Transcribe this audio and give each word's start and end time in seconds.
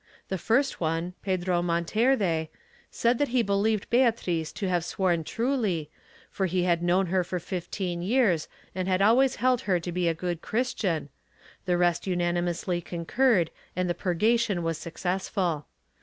The 0.29 0.39
first 0.39 0.81
one, 0.81 1.13
Pedro 1.21 1.61
Monterde, 1.61 2.47
said 2.89 3.19
that 3.19 3.27
he 3.27 3.43
believed 3.43 3.87
Beatriz 3.91 4.51
to 4.53 4.67
have 4.67 4.83
sworn 4.83 5.23
truly, 5.23 5.91
for 6.31 6.47
he 6.47 6.63
had 6.63 6.81
known 6.81 7.05
her 7.13 7.23
for 7.23 7.37
fifteen 7.39 8.01
years 8.01 8.47
and 8.73 8.87
had 8.87 9.03
always 9.03 9.35
held 9.35 9.61
her 9.69 9.79
to 9.79 9.91
be 9.91 10.07
a 10.07 10.15
good 10.15 10.41
Christian, 10.41 11.09
the 11.65 11.77
rest 11.77 12.07
unanimously 12.07 12.81
concurred 12.81 13.51
and 13.75 13.87
the 13.87 13.93
purgation 13.93 14.63
was 14.63 14.79
successful. 14.79 15.67